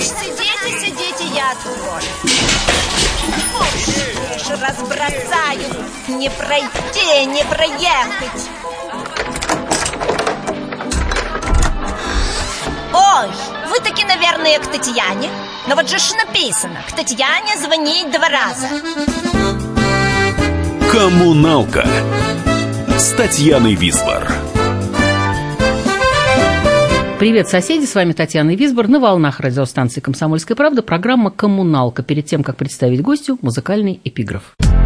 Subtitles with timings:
[0.00, 2.02] Сидите, сидите, я открою.
[4.34, 5.86] Уж разбросаю.
[6.08, 8.48] Не пройти, не проехать.
[12.92, 13.30] Ой,
[13.68, 15.30] вы таки, наверное, к Татьяне.
[15.66, 18.68] Но вот же ж написано, к Татьяне звонить два раза.
[20.90, 21.86] Коммуналка
[22.98, 24.32] с Татьяной Висбор.
[27.20, 32.02] Привет, соседи, с вами Татьяна Висбор на волнах радиостанции «Комсомольская правда» программа «Коммуналка».
[32.02, 34.54] Перед тем, как представить гостю, музыкальный эпиграф.
[34.58, 34.79] Девочка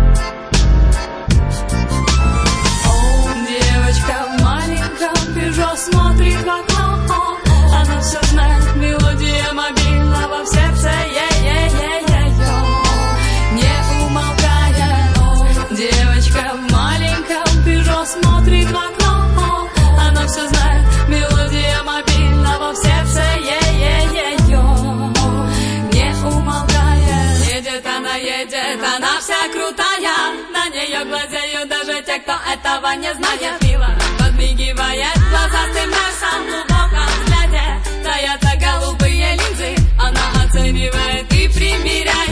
[32.14, 40.44] те, кто этого не знает Мило подмигивает глазастым носом глубоком взгляде таятся голубые линзы Она
[40.44, 42.23] оценивает и примеряет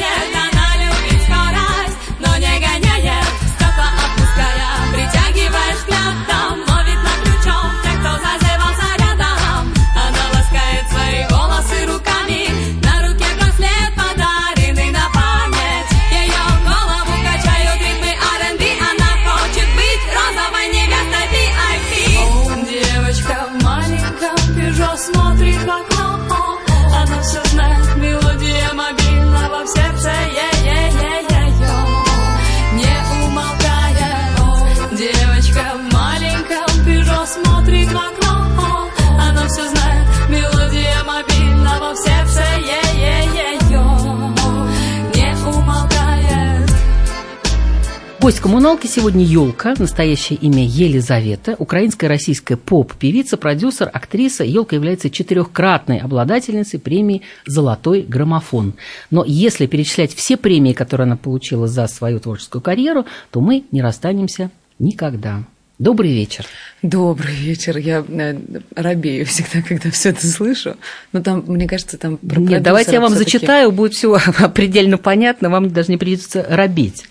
[48.32, 54.43] Гость коммуналки сегодня Елка, настоящее имя Елизавета, украинская российская поп-певица, продюсер, актриса.
[54.43, 58.72] Елка является четырехкратной обладательницей премии «Золотой граммофон».
[59.10, 63.82] Но если перечислять все премии, которые она получила за свою творческую карьеру, то мы не
[63.82, 65.42] расстанемся никогда.
[65.78, 66.47] Добрый вечер.
[66.81, 67.76] Добрый вечер.
[67.76, 68.38] Я э,
[68.75, 70.78] робею всегда, когда все это слышу.
[71.12, 74.19] Но там, мне кажется, там про Нет, давайте я вам зачитаю, будет все
[74.54, 77.04] предельно понятно, вам даже не придется робить.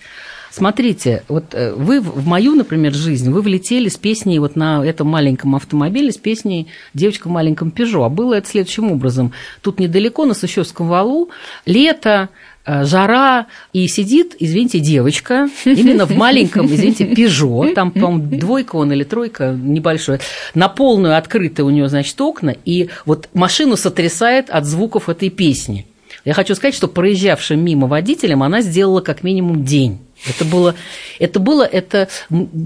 [0.52, 5.08] Смотрите, вот э, вы в мою, например, жизнь, вы влетели с песней вот на этом
[5.08, 8.04] маленьком автомобиле, с песней «Девочка в маленьком Пежо».
[8.04, 9.32] А было это следующим образом.
[9.62, 11.30] Тут недалеко, на Сущевском валу,
[11.64, 12.28] лето,
[12.66, 18.92] э, жара, и сидит, извините, девочка, именно в маленьком, извините, Пежо, там, по-моему, двойка он
[18.92, 20.18] или тройка, небольшой,
[20.54, 25.86] на полную открытые у нее, значит, окна, и вот машину сотрясает от звуков этой песни.
[26.26, 29.98] Я хочу сказать, что проезжавшим мимо водителям она сделала как минимум день.
[30.28, 30.74] Это было,
[31.18, 32.08] это было, это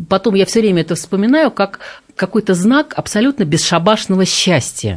[0.09, 1.81] потом я все время это вспоминаю как
[2.17, 4.97] какой-то знак абсолютно бесшабашного счастья.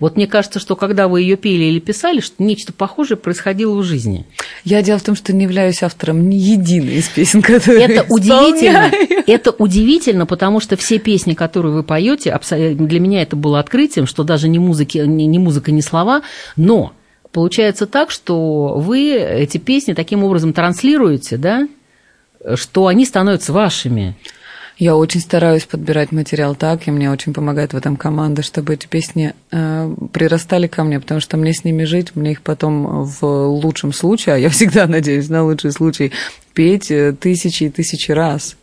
[0.00, 3.82] Вот мне кажется, что когда вы ее пели или писали, что нечто похожее происходило в
[3.82, 4.24] жизни.
[4.64, 8.90] Я дело в том, что не являюсь автором ни единой из песен, которые Это удивительно.
[9.26, 14.22] Это удивительно, потому что все песни, которые вы поете, для меня это было открытием, что
[14.22, 16.22] даже не, музыки, не музыка, не слова,
[16.56, 16.92] но
[17.32, 21.68] получается так, что вы эти песни таким образом транслируете, да,
[22.54, 24.16] что они становятся вашими.
[24.78, 28.86] Я очень стараюсь подбирать материал так, и мне очень помогает в этом команда, чтобы эти
[28.86, 33.24] песни э, прирастали ко мне, потому что мне с ними жить, мне их потом в
[33.24, 36.12] лучшем случае, а я всегда надеюсь на лучший случай,
[36.54, 38.56] петь э, тысячи и тысячи раз.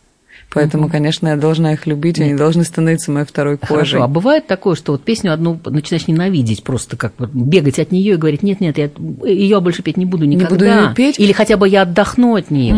[0.56, 3.74] Поэтому, конечно, я должна их любить, они должны становиться моей второй кожей.
[3.76, 8.14] Хорошо, а бывает такое, что вот песню одну начинаешь ненавидеть, просто как бегать от нее
[8.14, 8.90] и говорить, нет, нет, я
[9.24, 10.54] ее больше петь не буду Не никогда.
[10.54, 11.18] буду её петь?
[11.18, 12.74] Или хотя бы я отдохну от нее.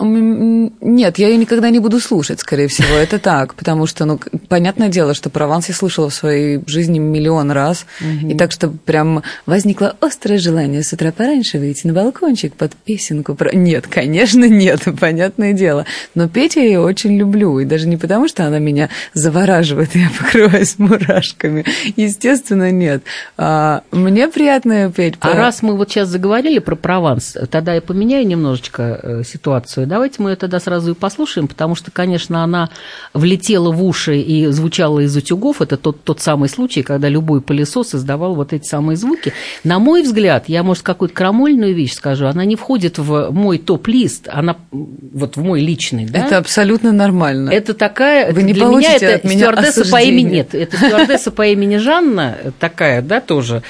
[0.00, 4.88] Нет, я ее никогда не буду слушать, скорее всего, это так, потому что, ну, понятное
[4.88, 7.86] дело, что Прованс я слышала в своей жизни миллион раз,
[8.22, 13.34] и так что прям возникло острое желание с утра пораньше выйти на балкончик под песенку
[13.34, 13.50] про...
[13.54, 15.84] Нет, конечно, нет, понятное дело,
[16.14, 20.10] но петь я ее очень люблю, и даже не потому, что она меня завораживает, я
[20.18, 21.64] покрываюсь мурашками,
[21.96, 23.02] естественно, нет.
[23.36, 25.14] А, мне приятно её петь.
[25.20, 29.87] А по- раз мы вот сейчас заговорили про Прованс, тогда я поменяю немножечко э, ситуацию,
[29.88, 32.70] Давайте мы ее тогда сразу и послушаем, потому что, конечно, она
[33.14, 35.60] влетела в уши и звучала из утюгов.
[35.60, 39.32] Это тот, тот самый случай, когда любой пылесос издавал вот эти самые звуки.
[39.64, 44.28] На мой взгляд, я, может, какую-то крамольную вещь скажу, она не входит в мой топ-лист,
[44.30, 46.18] она вот в мой личный, да?
[46.18, 47.50] Это абсолютно нормально.
[47.50, 48.32] Это такая...
[48.32, 50.28] Вы не для меня это от меня стюардесса по имени...
[50.28, 53.62] Нет, это стюардесса по имени Жанна такая, да, тоже,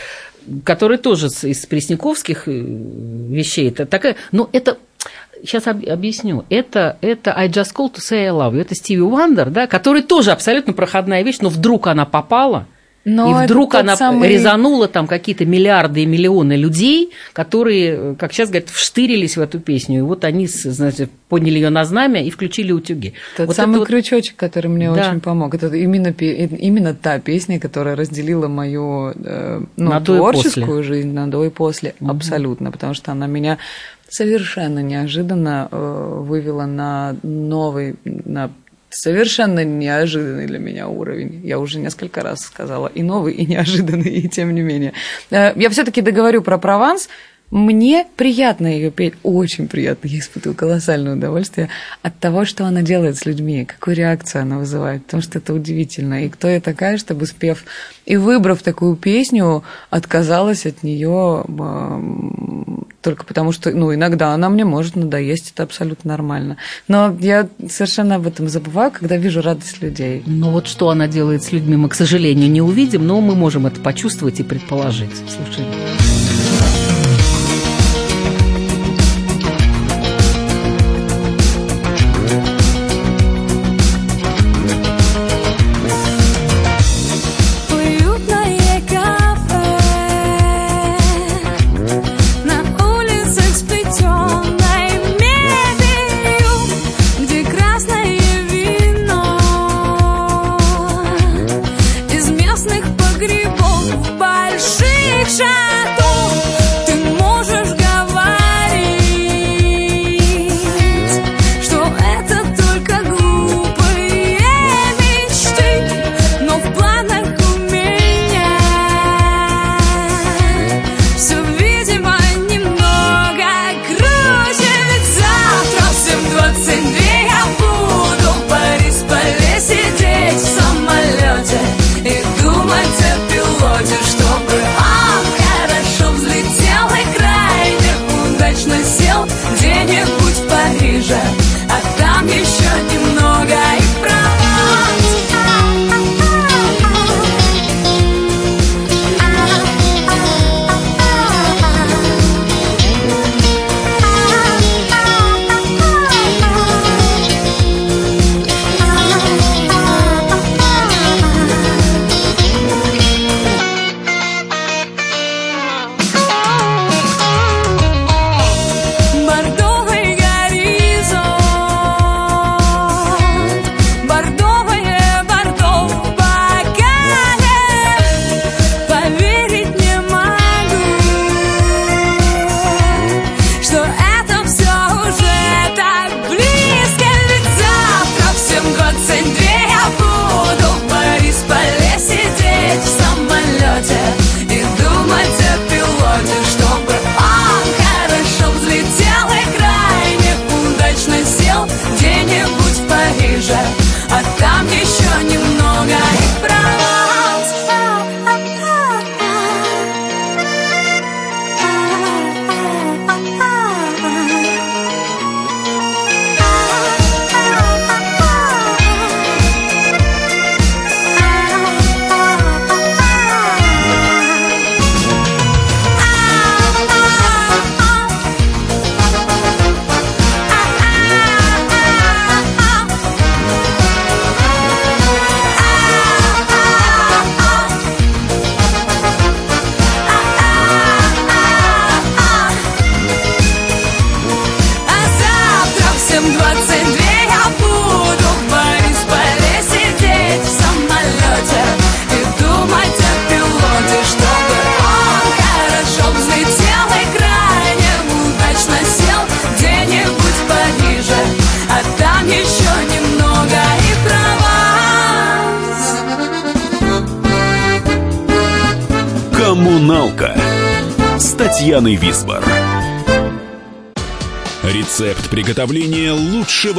[0.64, 3.68] которая тоже из Пресняковских э, вещей.
[3.68, 4.16] Это такая...
[4.32, 4.78] Но это...
[5.42, 6.44] Сейчас объясню.
[6.48, 8.60] Это, это I just call to say I love you.
[8.60, 12.66] Это Стиви Уандер, да, который тоже абсолютно проходная вещь, но вдруг она попала,
[13.04, 18.50] Но и вдруг она самый- резанула там какие-то миллиарды и миллионы людей, которые, как сейчас
[18.50, 19.98] говорят, вштырились в эту песню.
[19.98, 23.14] И вот они, значит, подняли ее на знамя и включили утюги.
[23.36, 25.08] Тот вот самый вот- крючочек, который мне Да.
[25.10, 25.54] очень помог.
[25.54, 31.30] Это именно, пе- именно та песня, которая разделила мою э, ну, На творческую жизнь на
[31.30, 31.94] до и после.
[32.06, 32.70] Абсолютно.
[32.72, 33.56] Потому что она меня
[34.08, 38.50] совершенно неожиданно э, вывела на новый, на
[38.90, 41.40] совершенно неожиданный для меня уровень.
[41.44, 44.92] Я уже несколько раз сказала и новый, и неожиданный, и тем не менее.
[45.30, 47.08] Э, Я все-таки договорю про Прованс.
[47.50, 50.06] Мне приятно ее петь, очень приятно.
[50.06, 51.70] Я испытываю колоссальное удовольствие
[52.02, 56.26] от того, что она делает с людьми, какую реакцию она вызывает, потому что это удивительно.
[56.26, 57.64] И кто я такая, чтобы спев
[58.04, 61.44] и выбрав такую песню, отказалась от нее
[63.00, 66.58] только потому, что, ну, иногда она мне может надоесть, это абсолютно нормально.
[66.88, 70.22] Но я совершенно об этом забываю, когда вижу радость людей.
[70.26, 73.66] Ну вот что она делает с людьми, мы, к сожалению, не увидим, но мы можем
[73.66, 75.12] это почувствовать и предположить.
[75.16, 76.27] Слушаем.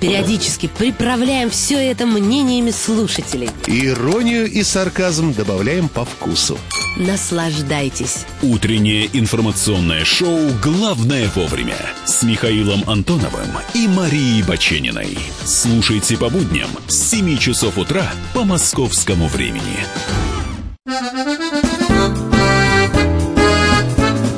[0.00, 3.50] Периодически приправляем все это мнениями слушателей.
[3.66, 6.58] Иронию и сарказм добавляем по вкусу.
[6.96, 8.24] Наслаждайтесь.
[8.42, 15.18] Утреннее информационное шоу «Главное вовремя» с Михаилом Антоновым и Марией Бачениной.
[15.44, 19.84] Слушайте по будням с 7 часов утра по московскому времени.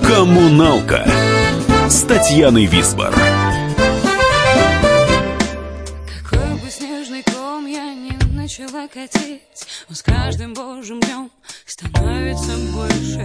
[0.07, 1.07] «Коммуналка»
[1.89, 3.15] с Татьяной Висбор.
[8.87, 11.31] Начала катить, Он с каждым божьим днем
[11.67, 13.19] становится больше.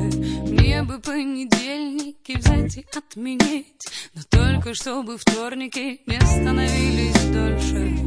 [0.49, 7.97] Мне бы понедельники взять и отменить, Но только чтобы вторники не становились дольше.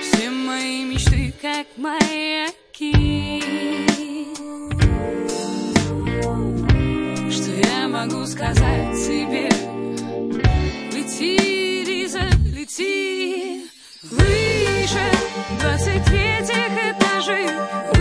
[0.00, 3.42] Все мои мечты как маяки.
[7.30, 9.48] Что я могу сказать себе?
[10.92, 13.66] Лети, Лиза, лети
[14.02, 14.61] Выше
[15.58, 17.91] двадцать третьих этажей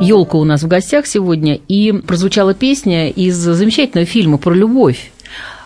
[0.00, 5.12] Елка у нас в гостях сегодня, и прозвучала песня из замечательного фильма про любовь.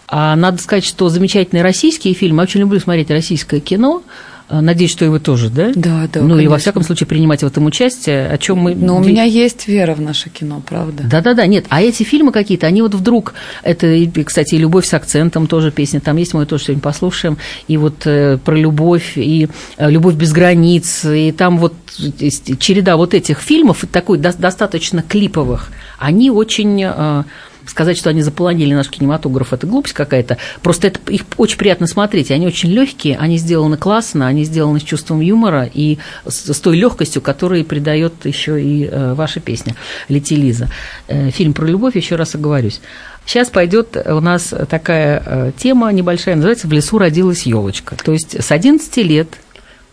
[0.06, 4.02] А надо сказать, что замечательные российские фильмы, я очень люблю смотреть российское кино.
[4.50, 5.72] А, Надеюсь, что и вы тоже, да?
[5.74, 6.58] Да, да, Ну, или во конечно.
[6.58, 8.74] всяком случае принимать в этом участие, о чем мы...
[8.74, 11.04] Но у меня есть вера в наше кино, правда.
[11.04, 14.94] Да-да-да, нет, а эти фильмы какие-то, они вот вдруг, это, и, кстати, и «Любовь с
[14.94, 17.36] акцентом» тоже песня, там есть, мы ее тоже сегодня послушаем,
[17.66, 22.96] и вот э, про любовь, и э, «Любовь без границ», и там вот есть череда
[22.96, 26.82] вот этих фильмов, и такой до- достаточно клиповых, они очень...
[26.84, 27.24] э,
[27.68, 30.38] Сказать, что они заполонили наш кинематограф, это глупость какая-то.
[30.62, 32.30] Просто это, их очень приятно смотреть.
[32.30, 36.76] Они очень легкие, они сделаны классно, они сделаны с чувством юмора и с, с той
[36.76, 39.76] легкостью, которую придает еще и э, ваша песня
[40.08, 40.68] «Лети, Лиза».
[41.08, 42.80] Э, фильм про любовь, еще раз оговорюсь.
[43.26, 47.96] Сейчас пойдет у нас такая э, тема небольшая, называется «В лесу родилась елочка».
[48.02, 49.28] То есть с 11 лет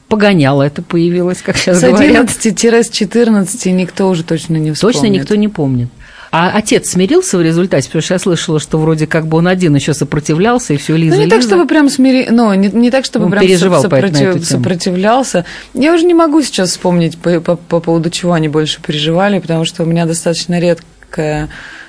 [0.08, 2.30] погоняла это появилось, как сейчас С говорят.
[2.30, 4.96] 11 с 14 никто уже точно не вспомнит.
[4.96, 5.90] Точно никто не помнит.
[6.38, 9.74] А отец смирился в результате, потому что я слышала, что вроде как бы он один
[9.74, 11.48] еще сопротивлялся, и все Лиза, Ну, не так, Лиза.
[11.50, 12.28] чтобы прям смири...
[12.30, 14.42] Ну, не, не так, чтобы Он прям переживал со- по- на эту тему.
[14.44, 15.46] сопротивлялся.
[15.74, 19.64] Я уже не могу сейчас вспомнить, по, по- по поводу чего они больше переживали, потому
[19.64, 21.48] что у меня достаточно редкая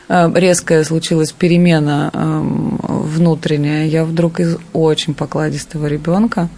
[0.08, 3.86] э, резкая случилась перемена эм, внутренняя.
[3.86, 6.48] Я вдруг из очень покладистого ребенка,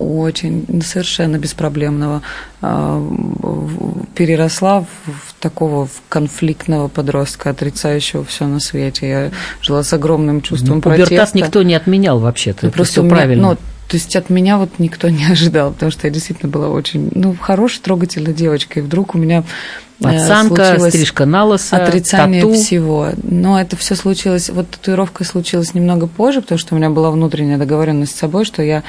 [0.00, 2.22] очень совершенно беспроблемного,
[2.62, 2.66] э,
[2.98, 9.08] в- переросла в, в такого в конфликтного подростка, отрицающего все на свете.
[9.08, 9.30] Я
[9.60, 11.10] жила с огромным чувством Ну, протеста.
[11.10, 12.66] Пубертат никто не отменял вообще-то.
[12.66, 13.48] Ну, просто все меня- правильно.
[13.50, 13.56] ну,
[13.88, 17.36] то есть от меня вот никто не ожидал, потому что я действительно была очень, ну,
[17.38, 18.82] хорошей, трогательной девочкой.
[18.82, 19.42] И вдруг у меня
[20.00, 22.54] э, Пацанка, случилось стрижка на лысо, отрицание тату.
[22.54, 23.08] всего.
[23.22, 27.58] Но это все случилось, вот татуировка случилась немного позже, потому что у меня была внутренняя
[27.58, 28.82] договоренность с собой, что я э,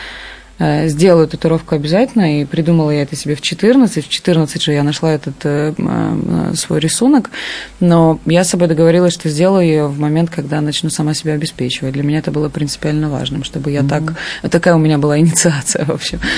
[0.87, 4.05] сделаю татуировку обязательно, и придумала я это себе в 14.
[4.05, 7.31] В 14 же я нашла этот э, э, свой рисунок,
[7.79, 11.93] но я с собой договорилась, что сделаю ее в момент, когда начну сама себя обеспечивать.
[11.93, 14.13] Для меня это было принципиально важным, чтобы я так...
[14.49, 16.19] Такая у меня была инициация, в общем.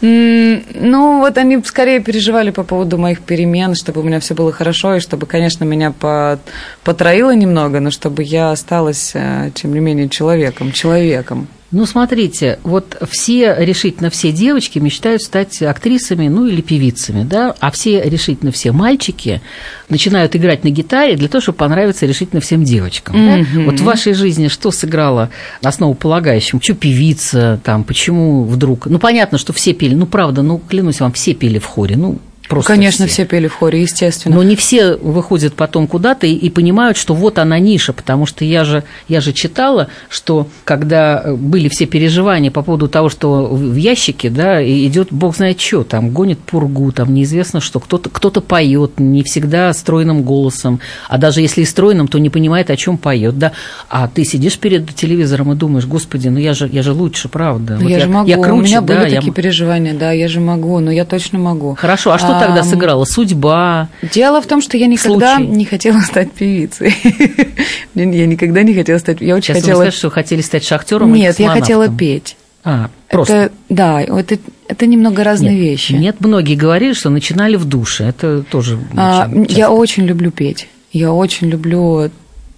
[0.00, 4.96] Ну, вот они скорее переживали по поводу моих перемен, чтобы у меня все было хорошо,
[4.96, 6.38] и чтобы, конечно, меня по-
[6.84, 11.48] потроило немного, но чтобы я осталась, э, тем не менее, человеком, человеком.
[11.72, 17.70] Ну, смотрите, вот все, решительно все девочки мечтают стать актрисами, ну, или певицами, да, а
[17.70, 19.40] все, решительно все мальчики
[19.88, 23.14] начинают играть на гитаре для того, чтобы понравиться решительно всем девочкам.
[23.54, 23.60] да.
[23.60, 25.30] Вот в вашей жизни что сыграло
[25.62, 26.58] основополагающим?
[26.58, 28.86] Почему певица, там, почему вдруг?
[28.86, 32.18] Ну, понятно, что все пели, ну, правда, ну, клянусь вам, все пели в хоре, ну,
[32.50, 34.34] просто Конечно, все пели в хоре, естественно.
[34.34, 38.44] но не все выходят потом куда-то и, и понимают, что вот она ниша, потому что
[38.44, 43.76] я же, я же читала, что когда были все переживания по поводу того, что в
[43.76, 48.30] ящике, да, и идет бог знает что, там гонит пургу, там неизвестно что, кто-то кто
[48.40, 52.98] поет, не всегда стройным голосом, а даже если и стройным, то не понимает, о чем
[52.98, 53.52] поет, да,
[53.88, 57.74] а ты сидишь перед телевизором и думаешь, господи, ну я же, я же лучше, правда.
[57.76, 60.26] Ну, Вот я, же могу, у круче, меня были да, я такие переживания, да, я
[60.26, 61.76] же могу, но я точно могу.
[61.78, 63.04] Хорошо, а что тогда сыграла?
[63.04, 63.88] Судьба?
[64.02, 65.50] Дело в том, что я никогда Случай.
[65.50, 66.94] не хотела стать певицей.
[67.94, 69.20] Я никогда не хотела стать...
[69.20, 69.76] Я очень Сейчас вы хотела...
[69.82, 72.36] скажете, что хотели стать шахтером Нет, я хотела петь.
[72.62, 73.34] А, просто.
[73.34, 75.92] Это, да, это, это немного разные нет, вещи.
[75.92, 78.04] Нет, многие говорили, что начинали в душе.
[78.04, 79.52] Это тоже А, часто.
[79.52, 80.68] я очень люблю петь.
[80.92, 82.10] Я очень люблю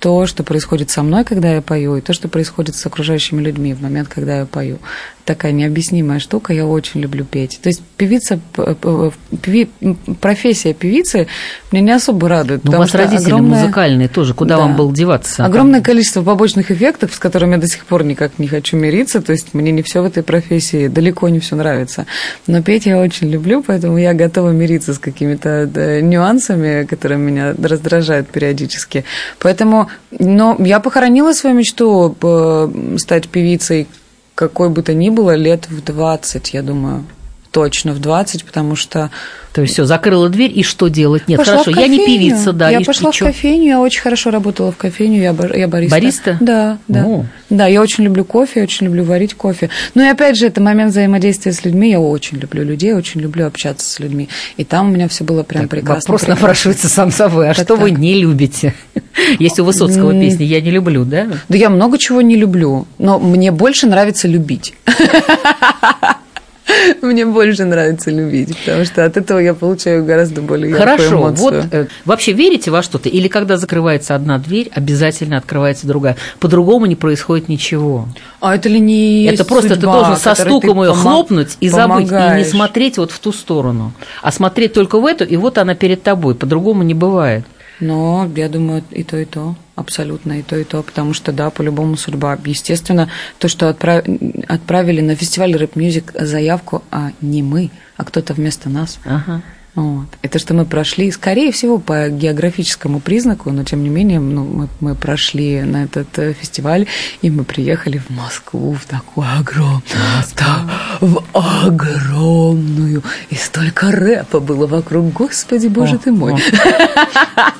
[0.03, 3.73] то, что происходит со мной, когда я пою, и то, что происходит с окружающими людьми
[3.73, 4.79] в момент, когда я пою.
[5.25, 7.61] Такая необъяснимая штука, я очень люблю петь.
[7.63, 9.69] То есть певица, певи-
[10.21, 11.29] профессия певицы
[11.71, 12.65] меня не особо радует.
[12.65, 14.35] Ну, у вас родители огромное- музыкальные тоже.
[14.35, 14.63] Куда Да.
[14.63, 15.45] вам было деваться?
[15.45, 19.21] Огромное количество побочных эффектов, с которыми я до сих пор никак не хочу мириться.
[19.23, 22.07] То есть мне не все в этой профессии, далеко не все нравится.
[22.49, 28.29] Но петь я очень люблю, поэтому я готова мириться с какими-то нюансами, которые меня раздражают
[28.29, 29.05] периодически.
[29.39, 29.89] Поэтому,
[30.19, 33.87] но я похоронила свою мечту э, стать певицей
[34.35, 37.05] какой бы то ни было лет в 20, я думаю.
[37.53, 39.11] Точно в 20, потому что
[39.53, 41.29] То есть все, закрыла дверь, и что делать?
[41.29, 42.71] Нет, Пошла хорошо, я не певица, да.
[42.71, 45.91] Я и- пошла и в кофейню, я очень хорошо работала в кофейню, я, я бариста.
[45.95, 46.39] Бариста?
[46.41, 47.05] Да, да.
[47.05, 47.27] О.
[47.51, 49.69] Да, я очень люблю кофе, я очень люблю варить кофе.
[49.95, 53.47] Ну и опять же, это момент взаимодействия с людьми, я очень люблю людей, очень люблю
[53.47, 54.31] общаться с людьми.
[54.57, 56.01] И там у меня все было прям Так, прекрасно.
[56.01, 56.41] Вопрос прекрасно.
[56.41, 57.51] напрашивается сам собой.
[57.51, 57.99] А Так, что вы так.
[57.99, 58.73] не любите?
[59.39, 61.27] Есть у Высоцкого песни «Я не люблю», да?
[61.51, 64.73] Да я много чего не люблю, но мне больше нравится любить.
[67.03, 71.63] Мне больше нравится любить, потому что от этого я получаю гораздо более Хорошо, эмоцию.
[71.63, 73.09] вот э, вообще верите во что-то?
[73.09, 76.17] Или когда закрывается одна дверь, обязательно открывается другая?
[76.41, 78.09] По-другому не происходит ничего.
[78.41, 81.69] А это ли не это просто ты судьба, должен со стуком ты ее хлопнуть и
[81.69, 82.47] забыть, и не помогаешь?
[82.49, 86.35] смотреть вот в ту сторону, а смотреть только в эту, и вот она перед тобой.
[86.35, 87.45] По-другому не бывает.
[87.83, 89.57] Но я думаю, и то, и то.
[89.75, 90.83] Абсолютно и то, и то.
[90.85, 92.39] Потому что, да, по-любому судьба.
[92.45, 93.09] Естественно,
[93.41, 94.07] то, что отправ-
[94.49, 99.01] отправили на фестиваль Rap Music заявку, а не мы, а кто-то вместо нас.
[99.05, 99.43] Ага.
[99.75, 100.07] Вот.
[100.21, 104.69] Это что мы прошли, скорее всего, по географическому признаку, но тем не менее ну, мы,
[104.81, 106.87] мы прошли на этот э, фестиваль,
[107.23, 109.83] и мы приехали в Москву, в такую огромную,
[110.37, 110.69] да,
[111.01, 116.35] в огромную, и столько рэпа было вокруг, господи, боже О, ты мой.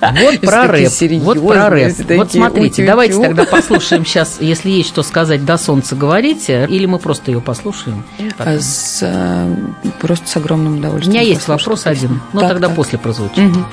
[0.01, 0.91] Вот про рэп.
[1.23, 1.95] Вот про рэп.
[2.11, 6.99] Вот смотрите, давайте тогда послушаем сейчас, если есть что сказать до солнца, говорите, или мы
[6.99, 8.05] просто ее послушаем.
[8.39, 9.57] А э,
[10.01, 11.13] просто с огромным У удовольствием.
[11.13, 12.02] меня есть вопрос песню.
[12.03, 12.77] Один, но Так, тогда так.
[12.77, 13.39] после прозвучит.
[13.39, 13.67] Мгм.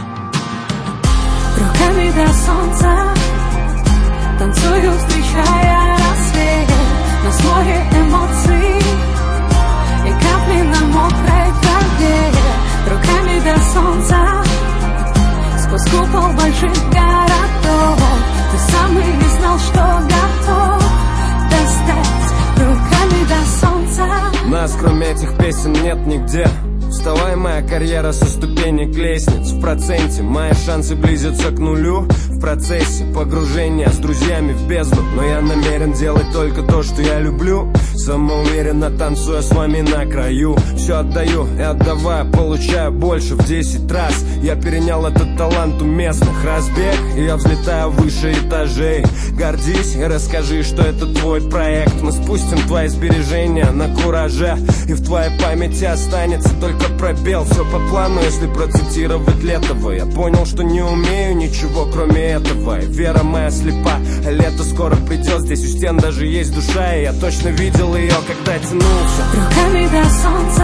[1.57, 2.89] Руками до солнца
[4.37, 6.69] Танцую, встречая рассвет.
[7.23, 8.79] На море эмоций
[10.05, 12.31] И капли на мокрой траве.
[12.89, 14.17] Руками до солнца
[15.63, 17.99] Сквозь купол больших городов.
[18.51, 20.83] Ты сам и не знал, что готов
[21.49, 22.29] Достать.
[22.57, 24.05] Руками до солнца.
[24.45, 26.47] Нас, кроме этих песен, нет нигде
[26.99, 29.51] Вставай, моя карьера со ступенек лестниц.
[29.51, 32.01] В проценте мои шансы близятся к нулю.
[32.01, 35.01] В процессе погружения с друзьями в бездну.
[35.15, 37.71] Но я намерен делать только то, что я люблю.
[37.95, 40.57] Самоуверенно танцуя с вами на краю.
[40.75, 44.13] Все отдаю и отдавая, получаю больше в 10 раз.
[44.43, 46.43] Я перенял этот талант у местных.
[46.43, 49.05] Разбег И я взлетаю выше этажей.
[49.38, 52.01] Гордись и расскажи, что это твой проект.
[52.01, 54.57] Мы спустим твои сбережения на кураже.
[54.89, 59.91] И в твоей памяти останется только только пробел Все по плану, если процитировать Летова.
[59.91, 62.80] Я понял, что не умею ничего, кроме этого.
[62.80, 67.04] И вера моя слепа, а лето скоро придет Здесь у стен даже есть душа, и
[67.04, 69.23] я точно видел ее, когда тянулся.
[69.34, 70.59] Руками до солнца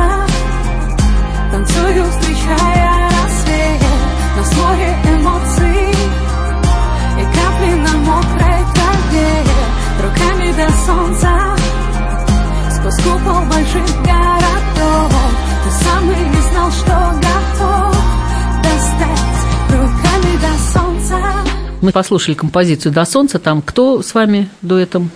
[21.85, 23.37] Мы послушали композицию «До солнца».
[23.37, 25.11] Там кто с вами дуэтом?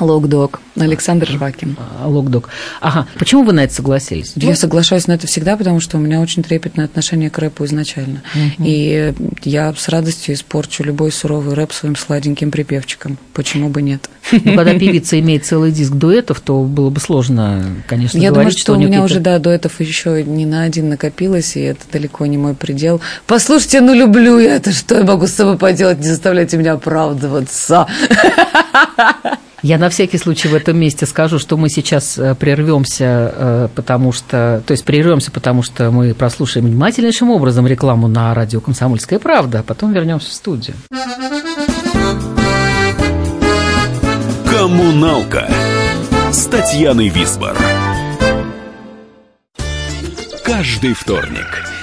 [0.00, 1.76] Локдог, Александр Жвакин.
[1.78, 2.48] А, Локдог.
[2.80, 3.06] Ага.
[3.18, 4.32] Почему вы на это согласились?
[4.36, 8.22] Я соглашаюсь на это всегда, потому что у меня очень трепетное отношение к рэпу изначально.
[8.58, 13.18] И я с радостью испорчу любой суровый рэп своим сладеньким припевчиком.
[13.32, 14.08] Почему бы нет?
[14.32, 18.58] Ну, когда певица имеет целый диск дуэтов, то было бы сложно, конечно, Я думаю, говорить,
[18.58, 22.38] что у меня уже, да, дуэтов еще не на один накопилось, и это далеко не
[22.38, 23.00] мой предел.
[23.26, 27.86] Послушайте, ну люблю я это, что я могу с собой поделать, не заставляйте меня оправдываться.
[29.66, 34.12] Я на всякий случай в этом месте скажу, что мы сейчас э, прервемся, э, потому
[34.12, 39.58] что, то есть прервемся, потому что мы прослушаем внимательнейшим образом рекламу на радио «Комсомольская правда»,
[39.58, 40.76] а потом вернемся в студию.
[44.48, 45.50] «Коммуналка»
[46.30, 47.56] с Татьяной Висбор.
[50.44, 51.65] Каждый вторник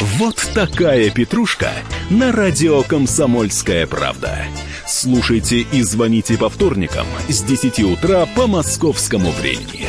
[0.00, 1.72] Вот такая петрушка
[2.08, 4.46] на радио «Комсомольская правда».
[4.86, 9.88] Слушайте и звоните по вторникам с 10 утра по московскому времени.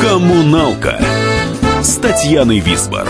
[0.00, 0.98] «Коммуналка»
[1.82, 3.06] с Татьяной Висбор.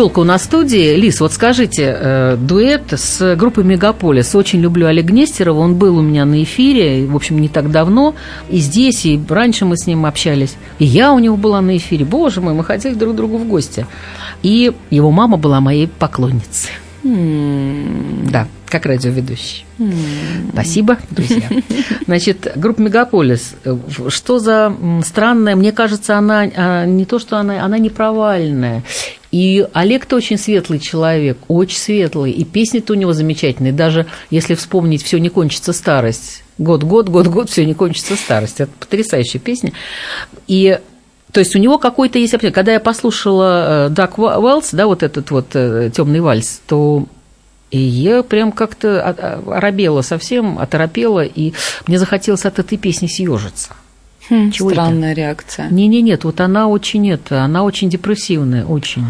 [0.00, 0.94] Елка у нас в студии.
[0.96, 4.34] Лис, вот скажите, э, дуэт с группой Мегаполис.
[4.34, 5.60] Очень люблю Олега Нестерова.
[5.60, 8.14] Он был у меня на эфире, в общем, не так давно.
[8.48, 10.56] И здесь, и раньше мы с ним общались.
[10.78, 12.06] И я у него была на эфире.
[12.06, 13.86] Боже мой, мы ходили друг к другу в гости.
[14.42, 16.70] И его мама была моей поклонницей.
[17.02, 18.48] Да.
[18.70, 19.66] как радиоведущий.
[20.52, 21.42] Спасибо, друзья.
[22.06, 23.54] Значит, группа Мегаполис,
[24.08, 28.82] что за странная, мне кажется, она а, не то, что она, она не провальная.
[29.30, 33.72] И Олег-то очень светлый человек, очень светлый, и песни-то у него замечательные.
[33.72, 38.60] Даже если вспомнить «Все не кончится старость», год, год, год, год, все не кончится старость.
[38.60, 39.72] Это потрясающая песня.
[40.48, 40.78] И
[41.32, 45.30] то есть у него какой-то есть определенный- Когда я послушала Дак Уэллс, да, вот этот
[45.30, 47.06] вот темный вальс, то
[47.70, 49.00] и я прям как-то
[49.46, 51.52] оробела совсем, оторопела, и
[51.86, 53.70] мне захотелось от этой песни съежиться.
[54.30, 54.80] Хм, Чего это?
[54.80, 55.68] Странная реакция.
[55.70, 59.04] Не, не, нет, вот она очень это, она очень депрессивная, очень.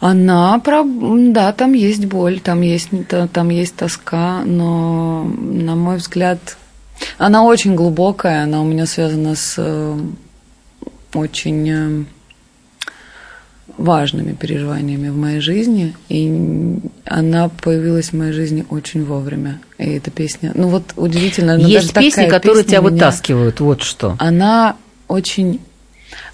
[0.00, 0.82] Она, про...
[0.84, 6.56] да, там есть боль, там есть, та- там есть тоска, но, на мой взгляд,
[7.18, 9.98] она очень глубокая, она у меня связана с э,
[11.12, 12.04] очень э,
[13.80, 19.58] важными переживаниями в моей жизни, и она появилась в моей жизни очень вовремя.
[19.78, 22.90] И эта песня, ну вот удивительно, она Есть даже песни, такая которые песня тебя меня-
[22.90, 24.16] вытаскивают, вот что.
[24.18, 24.76] Она
[25.08, 25.60] очень,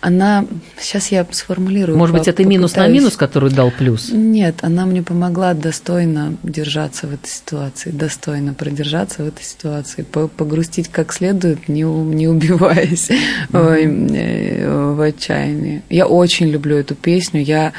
[0.00, 0.46] она,
[0.78, 1.98] сейчас я сформулирую.
[1.98, 4.10] Может быть, это минус на минус, который дал плюс?
[4.12, 10.28] Нет, она мне помогла достойно держаться в этой ситуации, достойно продержаться в этой ситуации, по-
[10.28, 13.08] погрустить как следует, не, не убиваясь
[13.52, 15.82] э, в отчаянии.
[15.88, 17.42] Я очень люблю эту песню.
[17.42, 17.72] Я,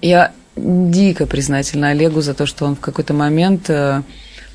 [0.00, 4.02] я дико признательна Олегу за то, что он в какой-то момент, э,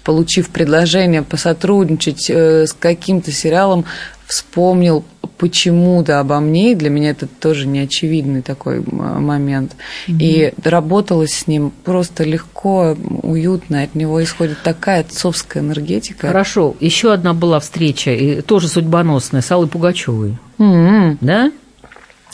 [0.04, 3.86] получив предложение посотрудничать э, с каким-то сериалом,
[4.26, 5.04] вспомнил
[5.40, 9.76] почему-то обо мне, и для меня это тоже неочевидный такой момент.
[10.08, 16.28] И работалось с ним просто легко, уютно, от него исходит такая отцовская энергетика.
[16.28, 20.38] Хорошо, еще одна была встреча, и тоже судьбоносная, с Аллой Пугачевой.
[20.60, 21.18] М-м.
[21.22, 21.52] Да?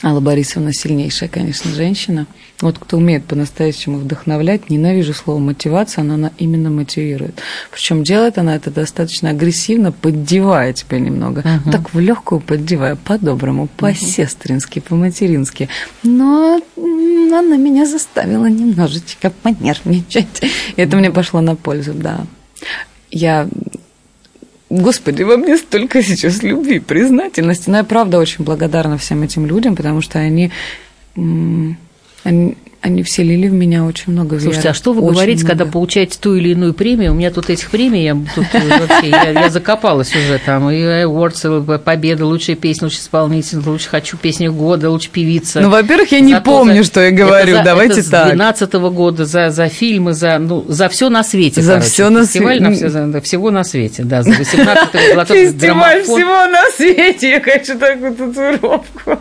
[0.02, 2.26] Алла Борисовна сильнейшая, конечно, женщина.
[2.60, 7.40] Вот кто умеет по-настоящему вдохновлять, ненавижу слово мотивация, но она именно мотивирует.
[7.70, 11.42] Причем делает она это достаточно агрессивно, поддевая тебя немного.
[11.70, 15.68] Так в легкую поддевая, по-доброму, по-сестрински, по-матерински.
[16.02, 20.42] Но она меня заставила немножечко понервничать.
[20.76, 22.26] И это мне пошло на пользу, да.
[23.10, 23.48] Я
[24.68, 27.70] Господи, во мне столько сейчас любви, признательности.
[27.70, 30.50] Но я правда очень благодарна всем этим людям, потому что они,
[31.14, 34.42] они, они вселили в меня очень много веры.
[34.44, 35.48] Слушайте, а что вы Очень говорите, много.
[35.58, 37.12] когда получаете ту или иную премию?
[37.12, 40.70] У меня тут этих премий, я тут э, вообще, я, я закопалась уже там.
[40.70, 45.60] И Awards, и победа, лучшая песня, лучший исполнитель, лучше хочу песню года, лучше певица.
[45.60, 48.10] Ну, во-первых, я не За то, помню, за- что я говорю, это за- давайте это
[48.10, 48.24] так.
[48.26, 51.62] с 12 года, за, за фильмы, за, ну, за все на свете.
[51.62, 51.90] За короче.
[51.90, 52.60] всё на свете.
[52.62, 55.28] на всё- за- всего на свете, да, за 18 год.
[55.28, 59.18] Фестиваль всего на свете, я хочу такую татуировку.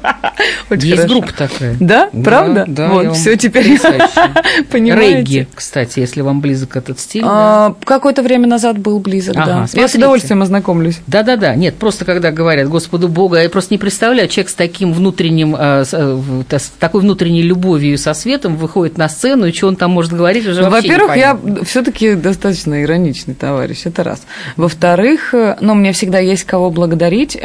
[0.75, 1.75] Есть группа такая.
[1.79, 2.09] Да?
[2.23, 2.65] Правда?
[2.67, 4.31] Да, вот, все теперь потрясающе.
[4.71, 5.17] понимаете.
[5.17, 7.21] Регги, кстати, если вам близок этот стиль.
[7.23, 7.27] да.
[7.31, 9.59] А, Какое-то время назад был близок, Ага, да.
[9.61, 9.97] Я с смотрите.
[9.97, 10.99] удовольствием ознакомлюсь.
[11.07, 15.55] Да-да-да, нет, просто когда говорят Господу Бога, я просто не представляю, человек с таким внутренним,
[15.57, 19.75] э, с, э, с такой внутренней любовью со светом выходит на сцену, и что он
[19.75, 21.65] там может говорить, уже Ну, Во-первых, я непонятно.
[21.65, 24.23] все-таки достаточно ироничный товарищ, это раз.
[24.57, 27.37] Во-вторых, э, ну, мне всегда есть кого благодарить.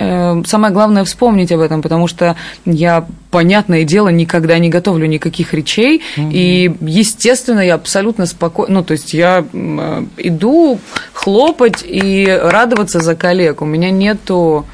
[0.47, 6.03] Самое главное вспомнить об этом, потому что я, понятное дело, никогда не готовлю никаких речей,
[6.17, 10.81] и, естественно, я абсолютно спокойно, ну, то есть я э, иду
[11.13, 13.63] хлопать и радоваться за коллег.
[13.63, 14.67] У меня нету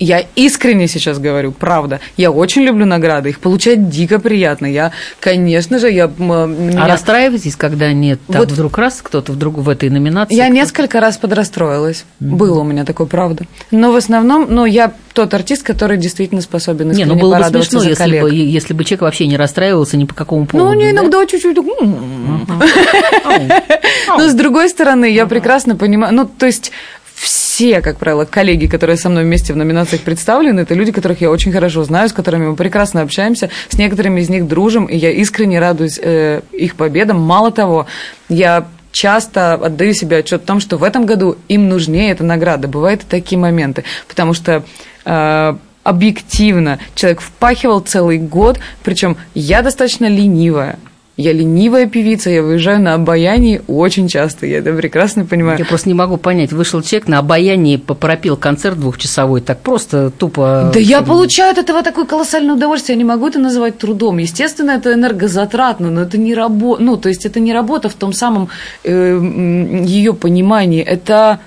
[0.00, 2.00] я искренне сейчас говорю, правда.
[2.16, 4.66] Я очень люблю награды, их получать дико приятно.
[4.66, 6.04] Я, конечно же, я...
[6.06, 10.34] А меня- расстраиваетесь, когда нет, там Вот- вдруг раз кто-то вдруг в этой номинации?
[10.34, 12.04] Я несколько раз подрастроилась.
[12.18, 13.44] Было у меня такое, правда.
[13.70, 17.44] Но в основном, ну, я тот артист, который действительно способен Не, искренне ну было бы
[17.44, 20.70] смешно, если бы, если бы человек вообще не расстраивался ни по какому поводу.
[20.70, 20.90] Ну, не да?
[20.92, 21.56] иногда чуть-чуть.
[21.56, 22.46] так, м.
[24.18, 26.72] Но с другой стороны, я прекрасно понимаю, ну, то есть
[27.20, 31.30] все, как правило, коллеги, которые со мной вместе в номинациях представлены, это люди, которых я
[31.30, 35.10] очень хорошо знаю, с которыми мы прекрасно общаемся, с некоторыми из них дружим, и я
[35.10, 37.20] искренне радуюсь э, их победам.
[37.20, 37.86] Мало того,
[38.30, 42.68] я часто отдаю себе отчет в том, что в этом году им нужнее эта награда.
[42.68, 44.64] Бывают и такие моменты, потому что
[45.04, 45.54] э,
[45.84, 50.78] объективно человек впахивал целый год, причем я достаточно ленивая.
[51.20, 55.58] Я ленивая певица, я выезжаю на обаянии очень часто, я это прекрасно понимаю.
[55.58, 60.70] Я просто не могу понять, вышел человек на обаянии, пропил концерт двухчасовой, так просто тупо...
[60.72, 64.16] Да я получаю от этого такое колоссальное удовольствие, я не могу это называть трудом.
[64.16, 68.14] Естественно, это энергозатратно, но это не работа, ну, то есть это не работа в том
[68.14, 68.48] самом
[68.82, 71.38] ее понимании, это...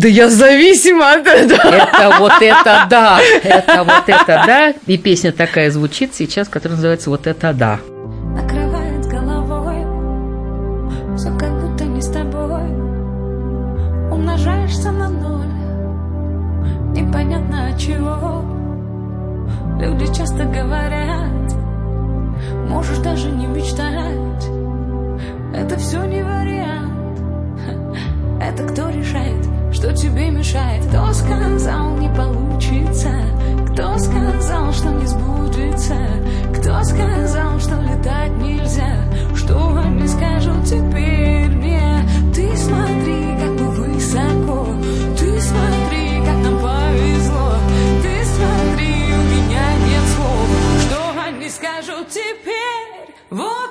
[0.00, 1.74] Да я зависима от этого.
[1.74, 3.18] Это вот это да.
[3.42, 4.74] Это вот это да.
[4.86, 7.80] И песня такая звучит сейчас, которая называется «Вот это да».
[8.32, 9.84] Накрывает головой,
[11.16, 12.68] все как будто не с тобой.
[14.12, 15.48] Умножаешься на ноль,
[16.92, 18.44] непонятно от чего.
[19.80, 21.54] Люди часто говорят,
[22.68, 24.46] можешь даже не мечтать.
[25.52, 27.18] Это все не вариант,
[28.40, 29.47] это кто решает
[29.78, 30.84] что тебе мешает?
[30.86, 33.12] Кто сказал, не получится?
[33.70, 35.96] Кто сказал, что не сбудется?
[36.56, 39.04] Кто сказал, что летать нельзя?
[39.36, 42.04] Что они скажут теперь мне?
[42.34, 44.66] Ты смотри, как мы высоко.
[45.16, 47.52] Ты смотри, как нам повезло.
[48.02, 50.48] Ты смотри, у меня нет слов.
[50.82, 53.14] Что они скажут теперь?
[53.30, 53.67] Вот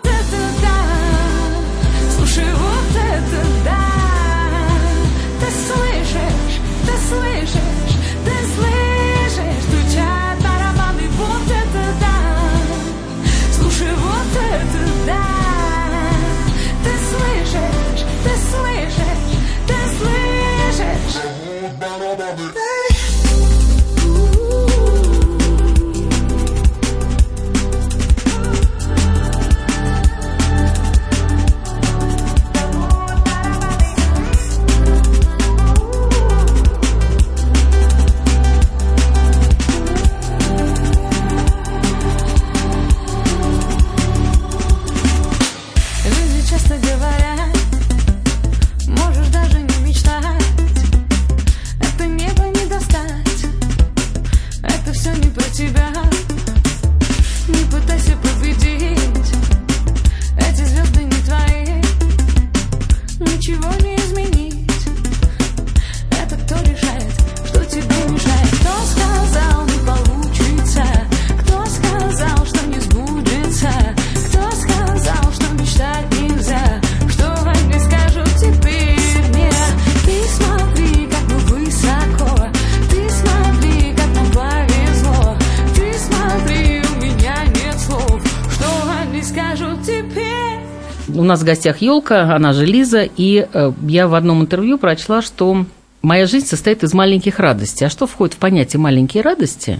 [91.48, 95.66] гостях елка, она же Лиза, и э, я в одном интервью прочла, что
[96.02, 97.88] моя жизнь состоит из маленьких радостей.
[97.88, 99.80] А что входит в понятие маленькие радости?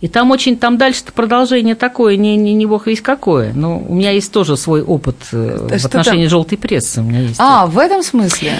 [0.00, 3.52] И там очень, там дальше продолжение такое, не, не, не бог весь какое.
[3.52, 6.30] Но у меня есть тоже свой опыт э, в что отношении там?
[6.30, 7.00] желтой прессы.
[7.00, 8.52] У меня есть А, в этом смысле?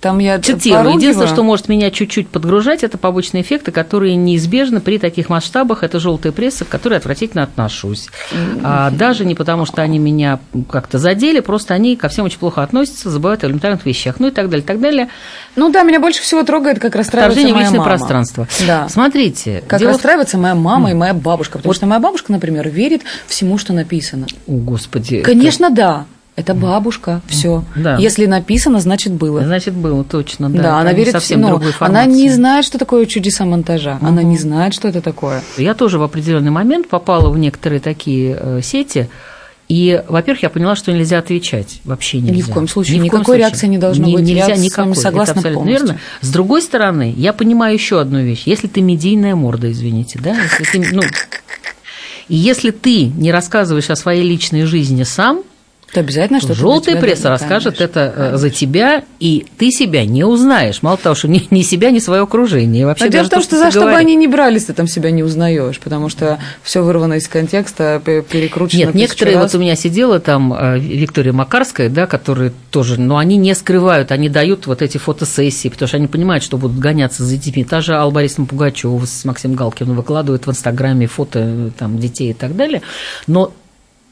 [0.00, 0.78] Там я Цитирую.
[0.78, 1.00] поругиваю.
[1.00, 5.82] Единственное, что может меня чуть-чуть подгружать, это побочные эффекты, которые неизбежны при таких масштабах.
[5.82, 8.08] Это желтая пресса, к которой отвратительно отношусь.
[8.62, 10.38] А, даже не потому, что они меня
[10.70, 14.30] как-то задели, просто они ко всем очень плохо относятся, забывают о элементарных вещах, ну и
[14.30, 15.08] так далее, так далее.
[15.56, 17.90] Ну да, меня больше всего трогает, как расстраивается моя личное мама.
[17.90, 18.46] пространство.
[18.68, 18.88] Да.
[18.88, 19.64] Смотрите.
[19.66, 21.58] Как дело расстраивается моя мама и моя бабушка.
[21.58, 24.26] Потому что моя бабушка, например, верит всему, что написано.
[24.46, 25.22] О, Господи.
[25.22, 26.06] Конечно, да.
[26.38, 27.64] Это бабушка, все.
[27.74, 27.96] Да.
[27.96, 29.42] Если написано, значит было.
[29.42, 30.62] Значит, было точно, да.
[30.62, 33.98] Да, она верит совсем ну, другой Она не знает, что такое чудеса монтажа.
[34.00, 35.42] Она не знает, что это такое.
[35.56, 39.08] Я тоже в определенный момент попала в некоторые такие э, сети,
[39.68, 41.80] и, во-первых, я поняла, что нельзя отвечать.
[41.84, 42.36] Вообще нельзя.
[42.36, 42.98] Ни в коем случае.
[42.98, 43.40] Ни в коем Никакой случае.
[43.40, 44.28] реакции не должно Не- быть.
[44.28, 44.94] Я Нельзя с вами никакой.
[44.96, 45.86] согласна Это абсолютно полностью.
[45.88, 46.00] верно.
[46.20, 48.44] С другой стороны, я понимаю еще одну вещь.
[48.46, 51.02] Если ты медийная морда, извините, да, если ты, ну,
[52.28, 55.42] и если ты не рассказываешь о своей личной жизни сам,
[55.92, 57.98] То обязательно что-то тебя пресса дадут, расскажет конечно.
[58.00, 60.82] это э, за тебя, и ты себя не узнаешь.
[60.82, 62.82] Мало того, что ни, ни себя, ни свое окружение.
[62.82, 64.66] И Вообще Но дело в том, то, что ты за что бы они не брались,
[64.66, 68.86] ты там себя не узнаешь, потому что все вырвано из контекста, перекручено.
[68.86, 69.52] Нет, некоторые, раз.
[69.52, 74.12] вот у меня сидела там э, Виктория Макарская, да, которые тоже, но они не скрывают,
[74.12, 77.64] они дают вот эти фотосессии, потому что они понимают, что будут гоняться за детьми.
[77.64, 82.30] Та же Алла Борисовна Пугачева с Максимом Галкиным выкладывают в Инстаграме фото э, там, детей
[82.30, 82.82] и так далее.
[83.26, 83.52] Но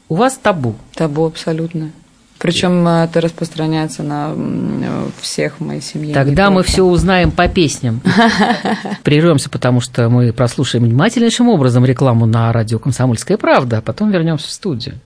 [0.09, 0.75] у вас табу.
[0.95, 1.91] Табу абсолютно.
[2.39, 4.33] Причем это распространяется на
[5.19, 6.13] всех моей семье.
[6.13, 8.01] Тогда мы все узнаем по песням.
[9.03, 14.47] Прервемся, потому что мы прослушаем внимательнейшим образом рекламу на радио «Комсомольская правда», а потом вернемся
[14.47, 14.99] в студию.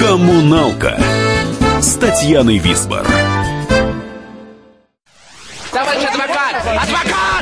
[0.00, 0.98] «Коммуналка»
[1.80, 3.04] с Татьяной Висбор.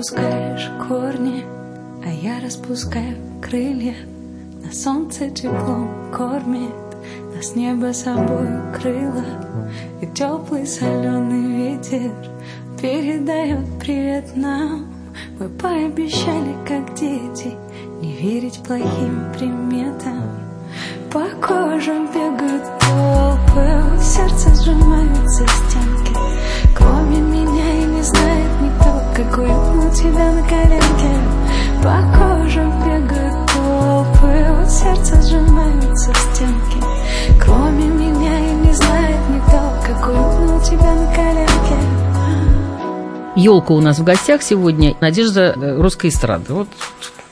[0.00, 1.44] Ты отпускаешь корни,
[2.02, 3.94] а я распускаю крылья.
[4.64, 6.72] На солнце теплом кормит,
[7.36, 9.24] Нас небо собой укрыло
[10.00, 12.12] И теплый соленый ветер
[12.80, 14.86] Передает привет нам.
[15.38, 17.54] Мы пообещали, как дети
[18.00, 20.30] Не верить плохим приметам.
[21.12, 26.16] По кожам бегают толпы Сердце сжимаются стенки.
[26.74, 28.49] Кроме меня и не знает
[29.20, 31.12] Какой у тебя на коленке
[31.82, 36.78] По кожам бегают толпы Сердце сжимаются стенки
[37.38, 41.76] Кроме меня и не знает никто Какой у тебя на коленке
[43.36, 44.96] Елка у нас в гостях сегодня.
[45.00, 46.54] Надежда э, русской эстрады.
[46.54, 46.68] Вот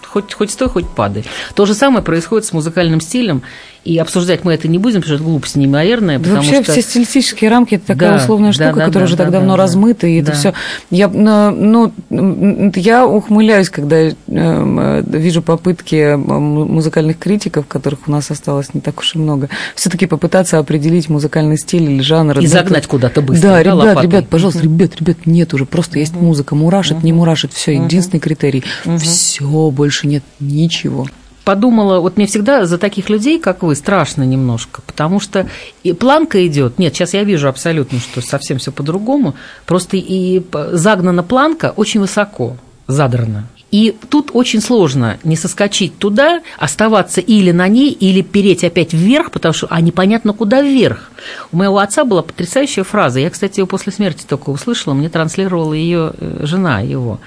[0.06, 1.24] хоть, хоть стой, хоть падай.
[1.54, 3.42] То же самое происходит с музыкальным стилем.
[3.84, 6.18] И обсуждать мы это не будем, потому что это глупость неимоверная.
[6.18, 6.72] Да Потому вообще что...
[6.72, 9.32] все стилистические рамки это такая Да, условная да, штука, да, которая да, уже да, так
[9.32, 9.62] да, давно да.
[9.62, 10.36] размыта, и это Да.
[10.36, 10.54] все.
[10.90, 18.00] Я, ну, ну, я ухмыляюсь, когда э, э, вижу попытки э, м- музыкальных критиков, которых
[18.08, 22.38] у нас осталось не так уж и много, все-таки попытаться определить музыкальный стиль или жанр.
[22.40, 24.02] И Да, загнать это- куда-то быстро, Да, да, ребят, лопатой?
[24.02, 28.64] ребят, пожалуйста, ребят, ребят, нет уже, просто есть музыка, мурашит, не мурашит, все, единственный критерий.
[28.98, 31.06] Все, больше нет ничего.
[31.48, 35.48] Подумала, вот мне всегда за таких людей, как вы, страшно немножко, потому что
[35.82, 36.78] и планка идет.
[36.78, 39.34] Нет, сейчас я вижу абсолютно, что совсем все по-другому.
[39.64, 40.42] Просто и
[40.72, 43.46] загнана планка очень высоко, задрана.
[43.70, 49.30] И тут очень сложно не соскочить туда, оставаться или на ней, или переть опять вверх,
[49.30, 51.10] потому что а непонятно куда вверх.
[51.50, 53.20] У моего отца была потрясающая фраза.
[53.20, 57.20] Я, кстати, ее после смерти только услышала, мне транслировала ее э, жена его.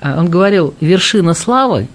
[0.00, 1.86] А, Он говорил: вершина славы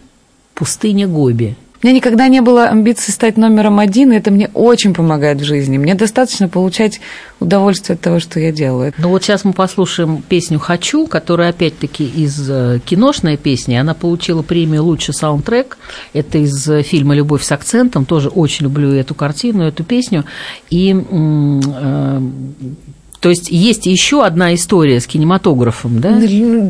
[0.54, 1.58] пустыня Гоби.
[1.84, 5.44] У меня никогда не было амбиций стать номером один, и это мне очень помогает в
[5.44, 5.78] жизни.
[5.78, 7.02] Мне достаточно получать
[7.42, 8.94] удовольствие от того, что я делаю.
[8.98, 13.76] Ну вот сейчас мы послушаем песню «Хочу», которая опять-таки из э, киношной песни.
[13.76, 15.78] Она получила премию «Лучший саундтрек».
[16.14, 18.06] Это из э, фильма «Любовь с акцентом».
[18.06, 20.24] Тоже очень люблю эту картину, эту песню.
[20.70, 22.22] И э,
[23.24, 26.20] то есть есть еще одна история с кинематографом, да?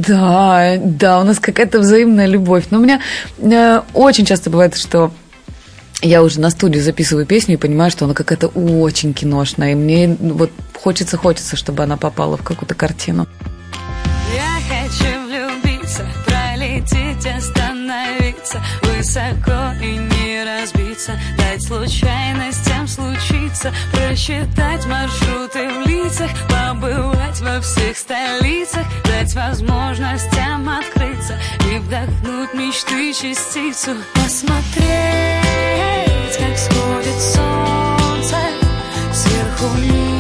[0.08, 2.66] Да, да, у нас какая-то взаимная любовь.
[2.70, 3.02] Но у меня
[3.40, 5.12] э, очень часто бывает, что
[6.04, 9.72] я уже на студии записываю песню и понимаю, что она какая-то очень киношная.
[9.72, 13.26] И мне вот хочется-хочется, чтобы она попала в какую-то картину.
[14.36, 21.14] Я хочу влюбиться, пролететь, остановиться Высоко и не разбиться
[21.64, 31.40] случайностям случиться Просчитать маршруты в лицах Побывать во всех столицах Дать возможностям открыться
[31.72, 33.92] И вдохнуть мечты частицу.
[34.14, 34.84] Посмотреть,
[36.38, 38.38] как сходит солнце
[39.14, 40.13] Сверху вниз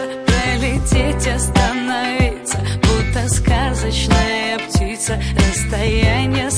[0.00, 6.50] влюбиться, пролететь, остановиться, будто сказочная птица, расстояние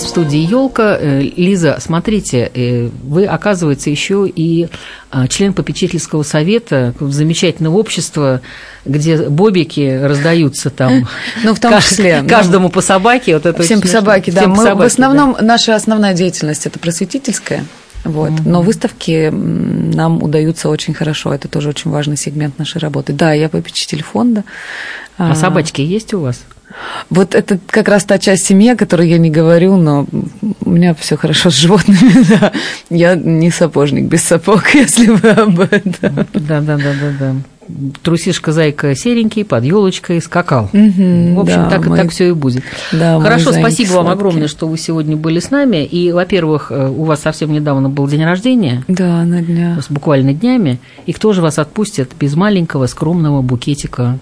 [0.00, 0.98] нас в студии елка.
[1.00, 4.68] Лиза, смотрите, э, вы, оказывается, еще и
[5.10, 8.40] а, член попечительского совета замечательного общества,
[8.84, 11.08] где бобики раздаются там.
[11.44, 12.22] Ну, в том числе.
[12.28, 13.34] Каждому по собаке.
[13.34, 14.46] Вот это Всем по собаке, да.
[14.46, 17.64] Мы в основном, наша основная деятельность– это просветительская.
[18.04, 18.32] Вот.
[18.46, 21.34] Но выставки нам удаются очень хорошо.
[21.34, 23.12] Это тоже очень важный сегмент нашей работы.
[23.12, 24.44] Да, я попечитель фонда.
[25.18, 25.32] да.
[25.32, 26.40] А собачки есть у вас?
[27.10, 30.06] Вот это как раз та часть семьи, о которой я не говорю, но
[30.64, 32.52] у меня все хорошо с животными, да.
[32.90, 36.26] Я не сапожник без сапог, если вы об этом.
[36.34, 37.34] Да, да, да, да, да.
[38.02, 40.68] Трусишка зайка серенький, под елочкой скакал.
[40.72, 42.64] Мгм, В общем, да, так, мой- так все и будет.
[42.90, 44.18] Да, Хорошо, спасибо вам сладкий.
[44.18, 45.84] огромное, что вы сегодня были с нами.
[45.84, 49.78] И, во-первых, э, у вас совсем недавно был день рождения, Да, на дня.
[49.80, 50.80] с буквально днями.
[51.06, 54.18] И кто же вас отпустит без маленького скромного букетика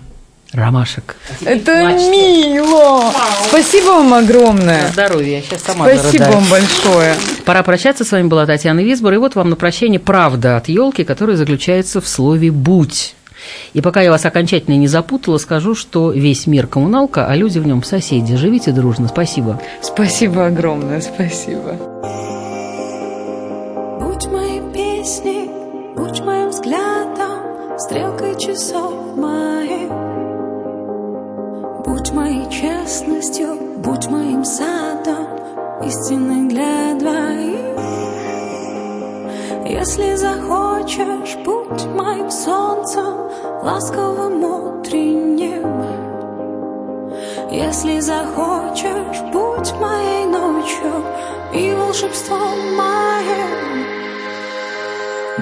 [0.53, 1.16] ромашек?
[1.44, 3.12] Это мило!
[3.49, 4.88] Спасибо вам огромное.
[4.92, 6.32] Здоровья, я сейчас сама Спасибо зарыдаю.
[6.34, 7.14] вам большое.
[7.44, 8.05] Пора прощаться.
[8.05, 9.14] С вами была Татьяна Висбор.
[9.14, 13.14] И вот вам на прощание правда от елки, которая заключается в слове «будь».
[13.72, 17.66] И пока я вас окончательно не запутала, скажу, что весь мир коммуналка, а люди в
[17.66, 18.36] нем соседи.
[18.36, 19.09] Живите дружно.
[19.09, 19.61] Спасибо.
[19.80, 21.76] Спасибо огромное, спасибо.
[24.01, 25.51] Будь моей песней,
[25.96, 29.78] будь моим взглядом, стрелкой часов моих.
[32.29, 35.29] Моей честностью, будь моим садом,
[35.83, 37.81] истинной для двоих.
[39.64, 43.31] Если захочешь, будь моим солнцем,
[43.62, 45.87] ласковым утренним.
[47.51, 51.03] Если захочешь, будь моей ночью
[51.55, 53.87] и волшебством моим.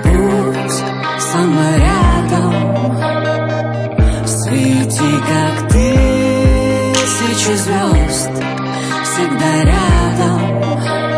[0.05, 0.85] Будь
[1.19, 2.53] со мной рядом,
[4.25, 5.66] свети, как
[7.37, 8.31] тысячи звезд,
[9.05, 11.16] всегда рядом.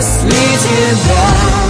[0.00, 1.69] Если тебя Будь